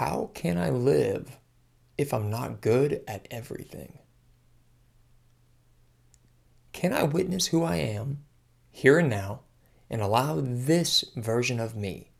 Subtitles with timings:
[0.00, 1.36] how can I live
[1.98, 3.98] if I'm not good at everything?
[6.72, 8.24] Can I witness who I am
[8.70, 9.40] here and now
[9.90, 12.12] and allow this version of me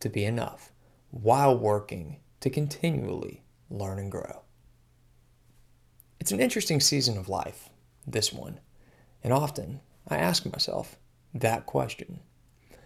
[0.00, 0.70] to be enough
[1.10, 4.42] while working to continually learn and grow?
[6.20, 7.70] It's an interesting season of life,
[8.06, 8.60] this one,
[9.22, 10.98] and often I ask myself
[11.32, 12.20] that question.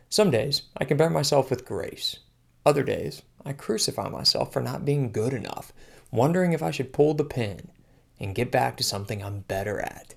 [0.09, 2.21] Some days I compare myself with grace.
[2.69, 5.73] Other days I crucify myself for not being good enough,
[6.11, 7.71] wondering if I should pull the pin
[8.21, 10.15] and get back to something I'm better at.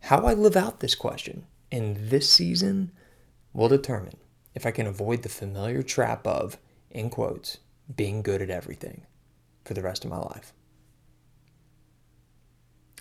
[0.00, 2.92] How I live out this question in this season
[3.52, 4.16] will determine
[4.54, 6.56] if I can avoid the familiar trap of,
[6.90, 7.58] in quotes,
[7.94, 9.02] being good at everything
[9.62, 10.54] for the rest of my life.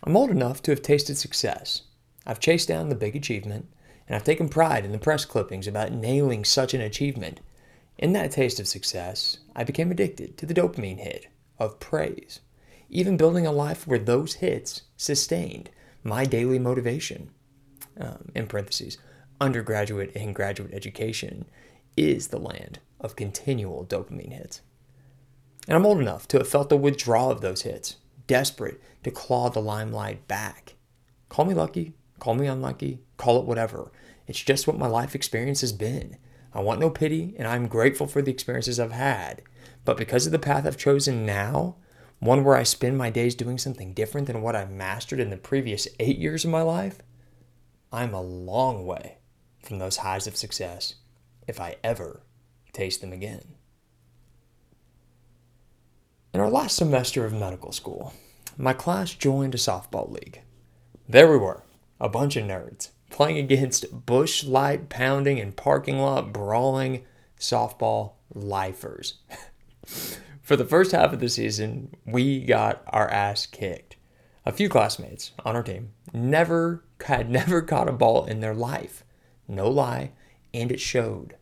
[0.04, 1.84] I'm old enough to have tasted success.
[2.28, 3.68] I've chased down the big achievement,
[4.06, 7.40] and I've taken pride in the press clippings about nailing such an achievement.
[7.98, 11.28] In that taste of success, I became addicted to the dopamine hit
[11.60, 12.40] of praise,
[12.90, 15.70] even building a life where those hits sustained
[16.04, 17.30] my daily motivation.
[18.00, 18.98] Um, in parentheses,
[19.40, 21.46] undergraduate and graduate education
[21.98, 24.62] is the land of continual dopamine hits.
[25.68, 29.50] And I'm old enough to have felt the withdrawal of those hits, desperate to claw
[29.50, 30.76] the limelight back.
[31.30, 33.92] Call me lucky, call me unlucky, call it whatever.
[34.28, 36.18] It's just what my life experience has been.
[36.54, 39.42] I want no pity, and I'm grateful for the experiences I've had.
[39.86, 41.78] But because of the path I've chosen now,
[42.20, 45.38] one where I spend my days doing something different than what I mastered in the
[45.38, 47.00] previous eight years of my life,
[47.92, 49.18] I'm a long way
[49.64, 50.96] from those highs of success
[51.48, 52.22] if I ever
[52.74, 53.56] taste them again.
[56.34, 58.14] In our last semester of medical school,
[58.58, 60.42] my class joined a softball league.
[61.10, 61.64] There we were,
[62.00, 67.06] a bunch of nerds, playing against Busch Light pounding and parking lot brawling
[67.40, 69.16] softball lifers.
[70.42, 73.96] For the first half of the season, we got our ass kicked.
[74.46, 79.04] A few classmates on our team never had never caught a ball in their life.
[79.48, 80.12] No lie,
[80.54, 81.36] and it showed.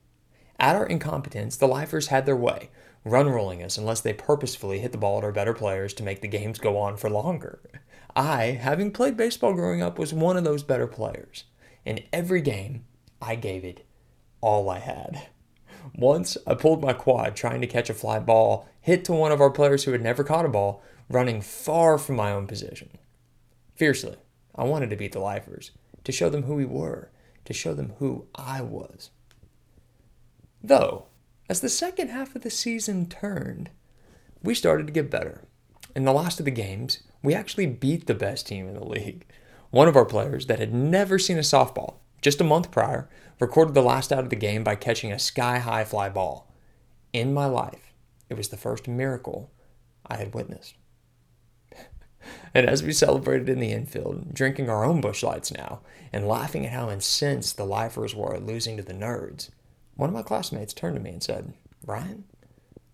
[0.59, 2.69] At our incompetence, the lifers had their way,
[3.05, 6.21] run rolling us unless they purposefully hit the ball at our better players to make
[6.21, 7.61] the games go on for longer.
[8.15, 11.45] I, having played baseball growing up, was one of those better players.
[11.89, 12.85] In every game,
[13.19, 13.83] I gave it
[14.41, 15.29] all I had.
[15.95, 19.41] Once, I pulled my quad trying to catch a fly ball, hit to one of
[19.41, 22.91] our players who had never caught a ball, running far from my own position.
[23.75, 24.17] Fiercely,
[24.53, 25.71] I wanted to beat the lifers,
[26.03, 27.09] to show them who we were,
[27.45, 29.09] to show them who I was.
[30.61, 31.07] Though,
[31.49, 33.71] as the second half of the season turned,
[34.43, 35.41] we started to get better.
[35.95, 39.25] In the last of the games, we actually beat the best team in the league.
[39.71, 43.07] One of our players that had never seen a softball just a month prior
[43.39, 46.51] recorded the last out of the game by catching a sky high fly ball.
[47.13, 47.93] In my life,
[48.29, 49.51] it was the first miracle
[50.05, 50.75] I had witnessed.
[52.53, 55.81] and as we celebrated in the infield, drinking our own Busch Lights now,
[56.11, 59.49] and laughing at how incensed the lifers were at losing to the nerds,
[59.95, 61.53] one of my classmates turned to me and said,
[61.85, 62.25] Ryan,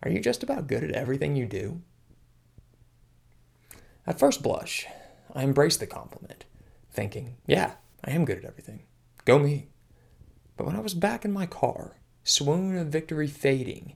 [0.04, 1.82] are you just about good at everything you do?
[4.06, 4.86] At first blush,
[5.34, 6.46] I embraced the compliment,
[6.96, 7.74] thinking, yeah,
[8.04, 8.84] I am good at everything.
[9.26, 9.68] Go me.
[10.58, 13.96] But when I was back in my car, swoon of victory fading,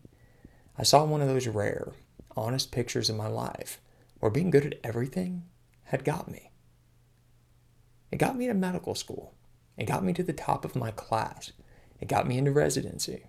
[0.77, 1.93] I saw one of those rare,
[2.35, 3.79] honest pictures of my life
[4.19, 5.43] where being good at everything
[5.85, 6.51] had got me.
[8.11, 9.33] It got me to medical school.
[9.77, 11.51] It got me to the top of my class.
[11.99, 13.25] It got me into residency.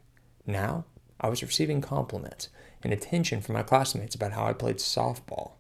[0.47, 0.85] Now,
[1.21, 2.49] I was receiving compliments
[2.83, 5.53] and attention from my classmates about how I played softball.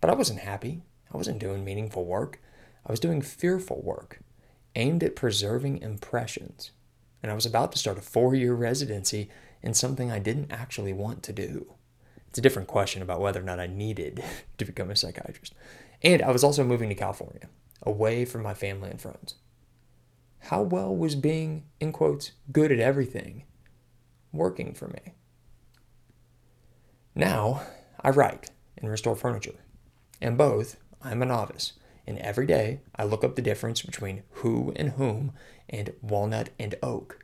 [0.00, 0.82] But I wasn't happy.
[1.12, 2.40] I wasn't doing meaningful work.
[2.86, 4.20] I was doing fearful work,
[4.74, 6.70] aimed at preserving impressions.
[7.22, 9.30] And I was about to start a four year residency
[9.62, 11.74] in something I didn't actually want to do.
[12.28, 14.22] It's a different question about whether or not I needed
[14.58, 15.54] to become a psychiatrist.
[16.02, 17.48] And I was also moving to California,
[17.82, 19.34] away from my family and friends.
[20.40, 23.44] How well was being, in quotes, good at everything
[24.32, 25.14] working for me?
[27.14, 27.62] Now,
[28.00, 29.56] I write and restore furniture.
[30.20, 31.72] And both, I'm a novice.
[32.08, 35.32] And every day, I look up the difference between who and whom
[35.68, 37.22] and walnut and oak.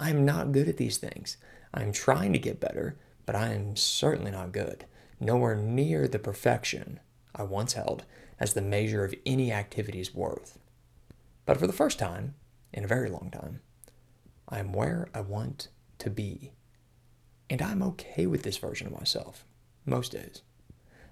[0.00, 1.36] I'm not good at these things.
[1.74, 4.86] I'm trying to get better, but I am certainly not good.
[5.20, 7.00] Nowhere near the perfection
[7.34, 8.06] I once held
[8.40, 10.58] as the measure of any activity's worth.
[11.44, 12.34] But for the first time,
[12.72, 13.60] in a very long time,
[14.48, 15.68] I am where I want
[15.98, 16.52] to be.
[17.50, 19.44] And I'm okay with this version of myself,
[19.84, 20.40] most days.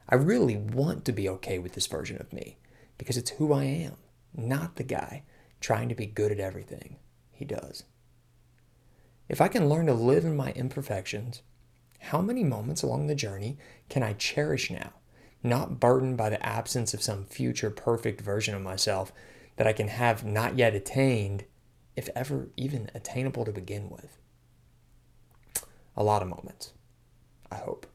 [0.09, 2.57] I really want to be okay with this version of me
[2.99, 3.97] because it's who I am,
[4.35, 5.25] not the guy
[5.61, 6.97] trying to be good at everything
[7.31, 7.85] he does.
[9.29, 11.43] If I can learn to live in my imperfections,
[11.99, 13.59] how many moments along the journey
[13.89, 14.93] can I cherish now,
[15.43, 19.13] not burdened by the absence of some future perfect version of myself
[19.57, 21.45] that I can have not yet attained,
[21.97, 24.19] if ever even attainable to begin with?
[25.97, 26.73] A lot of moments,
[27.51, 27.87] I hope.